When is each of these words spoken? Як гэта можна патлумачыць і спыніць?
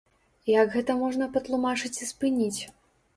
Як 0.51 0.69
гэта 0.75 0.95
можна 1.01 1.27
патлумачыць 1.35 1.91
і 2.03 2.09
спыніць? 2.13 2.61